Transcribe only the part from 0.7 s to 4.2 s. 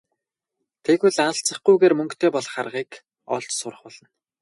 Тэгвэл алзахгүйгээр мөнгөтэй болох аргыг олж сурах болно.